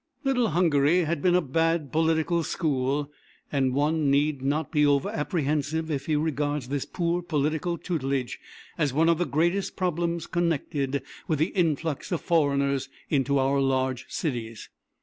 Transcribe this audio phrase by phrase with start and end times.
[0.23, 3.11] "Little Hungary" has been a bad political school
[3.51, 8.39] and one need not be over apprehensive if he regards this poor political tutelage
[8.79, 14.07] as one of the greatest problems connected with the influx of foreigners into our large
[14.09, 14.69] cities.